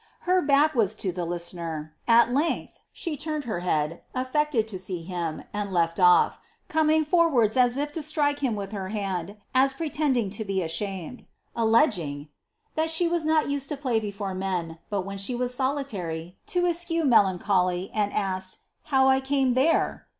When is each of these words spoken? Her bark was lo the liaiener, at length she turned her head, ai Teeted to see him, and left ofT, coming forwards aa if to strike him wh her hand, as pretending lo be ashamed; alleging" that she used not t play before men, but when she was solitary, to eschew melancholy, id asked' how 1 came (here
Her 0.21 0.41
bark 0.41 0.73
was 0.73 0.95
lo 1.05 1.11
the 1.11 1.27
liaiener, 1.27 1.91
at 2.07 2.33
length 2.33 2.79
she 2.91 3.15
turned 3.15 3.43
her 3.43 3.59
head, 3.59 4.01
ai 4.15 4.23
Teeted 4.23 4.65
to 4.69 4.79
see 4.79 5.03
him, 5.03 5.43
and 5.53 5.71
left 5.71 5.99
ofT, 5.99 6.39
coming 6.69 7.05
forwards 7.05 7.55
aa 7.55 7.67
if 7.79 7.91
to 7.91 8.01
strike 8.01 8.39
him 8.39 8.55
wh 8.57 8.71
her 8.73 8.89
hand, 8.89 9.37
as 9.53 9.75
pretending 9.75 10.33
lo 10.39 10.43
be 10.43 10.63
ashamed; 10.63 11.27
alleging" 11.55 12.29
that 12.75 12.89
she 12.89 13.03
used 13.03 13.27
not 13.27 13.45
t 13.45 13.75
play 13.75 13.99
before 13.99 14.33
men, 14.33 14.79
but 14.89 15.01
when 15.01 15.19
she 15.19 15.35
was 15.35 15.53
solitary, 15.53 16.35
to 16.47 16.65
eschew 16.65 17.05
melancholy, 17.05 17.91
id 17.93 18.11
asked' 18.11 18.61
how 18.85 19.05
1 19.05 19.21
came 19.21 19.53
(here 19.53 20.07